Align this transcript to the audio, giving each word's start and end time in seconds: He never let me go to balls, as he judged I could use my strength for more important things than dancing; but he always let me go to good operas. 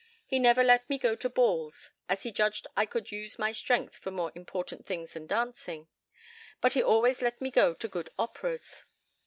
He 0.25 0.39
never 0.39 0.63
let 0.63 0.89
me 0.89 0.97
go 0.97 1.15
to 1.15 1.29
balls, 1.29 1.91
as 2.09 2.23
he 2.23 2.31
judged 2.31 2.65
I 2.75 2.87
could 2.87 3.11
use 3.11 3.37
my 3.37 3.51
strength 3.51 3.97
for 3.97 4.09
more 4.09 4.31
important 4.33 4.87
things 4.87 5.13
than 5.13 5.27
dancing; 5.27 5.89
but 6.59 6.73
he 6.73 6.81
always 6.81 7.21
let 7.21 7.39
me 7.39 7.51
go 7.51 7.75
to 7.75 7.87
good 7.87 8.09
operas. 8.17 8.83